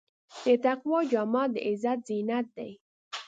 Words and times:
د 0.45 0.47
تقوی 0.65 1.01
جامه 1.11 1.43
د 1.53 1.55
عزت 1.67 1.99
زینت 2.07 2.47
دی. 2.57 2.71